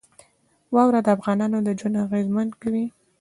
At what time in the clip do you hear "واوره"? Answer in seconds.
0.73-0.99